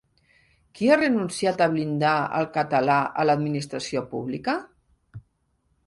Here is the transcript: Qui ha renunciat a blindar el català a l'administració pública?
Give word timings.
Qui 0.77 0.87
ha 0.87 0.95
renunciat 1.01 1.61
a 1.65 1.67
blindar 1.75 2.15
el 2.39 2.49
català 2.57 2.97
a 3.25 3.29
l'administració 3.31 4.05
pública? 4.15 4.61